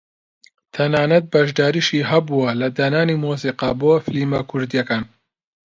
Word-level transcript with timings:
تەنانەت 0.75 1.25
بەشداریشی 1.33 2.07
هەبووە 2.11 2.49
لە 2.61 2.67
دانانی 2.77 3.19
مۆسیقا 3.23 3.69
بۆ 3.81 3.91
فیلمە 4.05 4.41
کوردییەکان 4.49 5.03